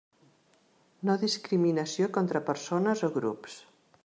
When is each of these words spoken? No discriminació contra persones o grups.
No 1.09 1.17
discriminació 1.25 2.09
contra 2.19 2.45
persones 2.51 3.05
o 3.11 3.15
grups. 3.21 3.63